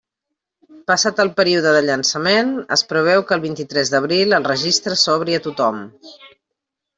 Passat 0.91 1.19
el 1.23 1.29
període 1.39 1.73
de 1.75 1.83
llançament, 1.87 2.49
es 2.77 2.85
preveu 2.93 3.25
que 3.27 3.35
el 3.37 3.43
vint-i-tres 3.43 3.93
d'abril, 3.97 4.35
el 4.39 4.49
registre 4.49 4.99
s'obri 5.03 5.39
a 5.41 5.43
tothom. 5.49 5.81